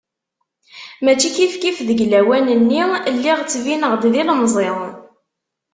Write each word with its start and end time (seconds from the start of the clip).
Mačči 1.03 1.29
kifkif, 1.35 1.77
deg 1.87 1.99
lawan-nni 2.11 2.81
lliɣ 3.13 3.39
ttbineɣ-d 3.41 4.03
d 4.11 4.13
ilemẓi. 4.21 4.69